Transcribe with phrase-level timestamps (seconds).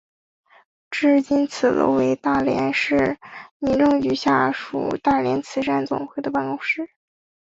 [0.93, 3.19] 现今此楼为大连市
[3.59, 6.89] 民政局下属大连慈善总会的办公楼。